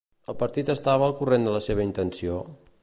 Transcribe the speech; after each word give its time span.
El 0.31 0.37
partit 0.37 0.71
estava 0.75 1.05
al 1.09 1.13
corrent 1.21 1.47
de 1.49 1.55
la 1.59 1.63
seva 1.69 1.87
intenció? 1.91 2.43